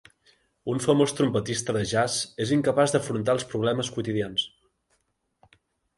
Un 0.71 0.79
famós 0.85 1.13
trompetista 1.17 1.75
de 1.77 1.83
jazz 1.91 2.17
és 2.45 2.55
incapaç 2.57 2.95
d'afrontar 2.95 3.35
els 3.39 3.45
problemes 3.53 3.95
quotidians. 3.99 4.51